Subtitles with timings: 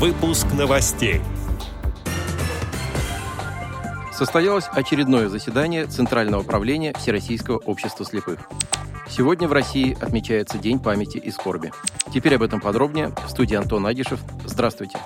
[0.00, 1.20] Выпуск новостей.
[4.10, 8.38] Состоялось очередное заседание Центрального управления Всероссийского общества слепых.
[9.10, 11.70] Сегодня в России отмечается День памяти и скорби.
[12.14, 13.12] Теперь об этом подробнее.
[13.26, 14.20] В студии Антон Агишев.
[14.46, 14.98] Здравствуйте.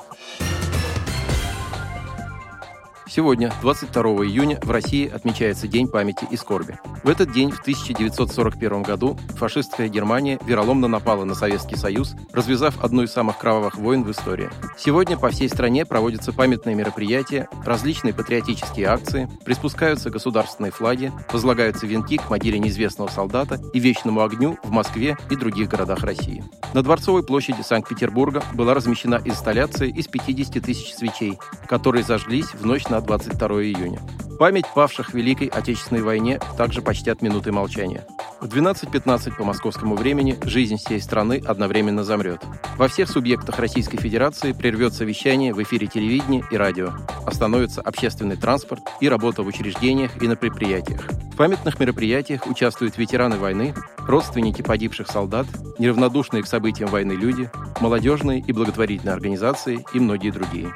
[3.14, 6.80] Сегодня, 22 июня, в России отмечается День памяти и скорби.
[7.04, 13.04] В этот день, в 1941 году, фашистская Германия вероломно напала на Советский Союз, развязав одну
[13.04, 14.50] из самых кровавых войн в истории.
[14.76, 22.16] Сегодня по всей стране проводятся памятные мероприятия, различные патриотические акции, приспускаются государственные флаги, возлагаются венки
[22.16, 26.42] к могиле неизвестного солдата и вечному огню в Москве и других городах России.
[26.72, 32.88] На Дворцовой площади Санкт-Петербурга была размещена инсталляция из 50 тысяч свечей, которые зажглись в ночь
[32.88, 34.00] на 22 июня.
[34.38, 38.04] Память павших в Великой Отечественной войне также почтят минуты молчания.
[38.40, 42.42] В 12.15 по московскому времени жизнь всей страны одновременно замрет.
[42.76, 46.90] Во всех субъектах Российской Федерации прервется вещание в эфире телевидения и радио.
[47.24, 51.08] Остановится общественный транспорт и работа в учреждениях и на предприятиях.
[51.32, 53.74] В памятных мероприятиях участвуют ветераны войны,
[54.06, 55.46] родственники погибших солдат,
[55.78, 57.50] неравнодушные к событиям войны люди,
[57.80, 60.74] молодежные и благотворительные организации и многие другие.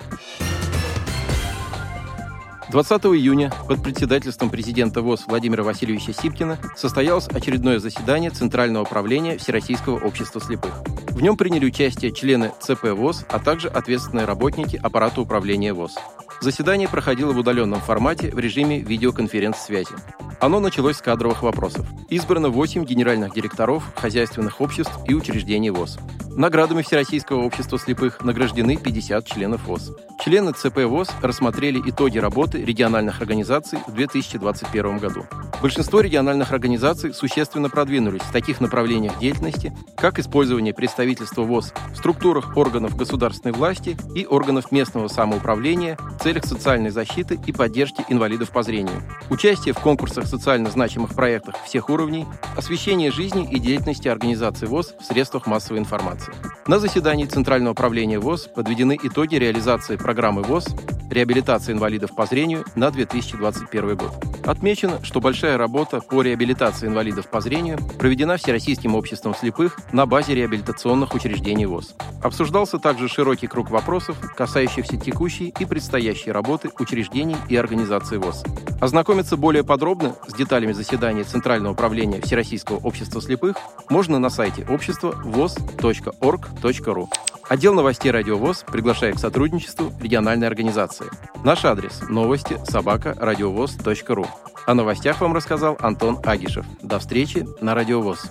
[2.70, 9.98] 20 июня под председательством президента ВОЗ Владимира Васильевича Сипкина состоялось очередное заседание Центрального управления Всероссийского
[10.04, 10.82] общества слепых.
[11.10, 15.96] В нем приняли участие члены ЦП ВОЗ, а также ответственные работники аппарата управления ВОЗ.
[16.42, 19.94] Заседание проходило в удаленном формате в режиме видеоконференц-связи.
[20.38, 21.86] Оно началось с кадровых вопросов.
[22.10, 25.98] Избрано 8 генеральных директоров хозяйственных обществ и учреждений ВОЗ.
[26.36, 29.90] Наградами Всероссийского общества слепых награждены 50 членов ВОЗ.
[30.28, 35.24] Члены ЦП ВОЗ рассмотрели итоги работы региональных организаций в 2021 году.
[35.62, 42.58] Большинство региональных организаций существенно продвинулись в таких направлениях деятельности, как использование представительства ВОЗ в структурах
[42.58, 48.62] органов государственной власти и органов местного самоуправления в целях социальной защиты и поддержки инвалидов по
[48.62, 54.94] зрению, участие в конкурсах социально значимых проектах всех уровней, освещение жизни и деятельности организации ВОЗ
[55.00, 56.34] в средствах массовой информации.
[56.68, 60.66] На заседании Центрального управления ВОЗ подведены итоги реализации программы ВОЗ
[61.10, 64.12] «Реабилитация инвалидов по зрению» на 2021 год.
[64.44, 70.34] Отмечено, что большая работа по реабилитации инвалидов по зрению проведена Всероссийским обществом слепых на базе
[70.34, 71.94] реабилитационных учреждений ВОЗ.
[72.22, 78.44] Обсуждался также широкий круг вопросов, касающихся текущей и предстоящей работы учреждений и организаций ВОЗ.
[78.80, 83.56] Ознакомиться более подробно с деталями заседания Центрального управления Всероссийского общества слепых
[83.88, 87.08] можно на сайте общества voz.org.ru.
[87.48, 91.06] Отдел новостей «Радиовоз» приглашает к сотрудничеству региональной организации.
[91.44, 94.26] Наш адрес– новости собака радиовоз.ру.
[94.66, 96.66] О новостях вам рассказал Антон Агишев.
[96.82, 98.30] До встречи на «Радиовоз».